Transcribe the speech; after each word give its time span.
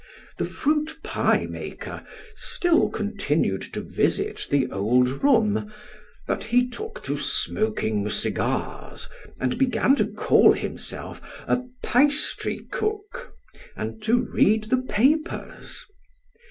The 0.39 0.45
fruit 0.45 0.97
pie 1.03 1.45
maker 1.47 2.03
still 2.33 2.89
continued 2.89 3.61
to 3.73 3.81
visit 3.81 4.47
the 4.49 4.67
old 4.71 5.09
room, 5.23 5.71
but 6.25 6.45
he 6.45 6.67
took 6.67 7.03
to 7.03 7.19
smoking 7.19 8.09
cigars, 8.09 9.07
and 9.39 9.59
began 9.59 9.95
to 9.97 10.07
call 10.07 10.53
himself 10.53 11.21
a 11.47 11.59
pastrycook, 11.83 13.31
and 13.75 14.01
to 14.01 14.17
read 14.17 14.71
the 14.71 14.77
papers. 14.81 15.85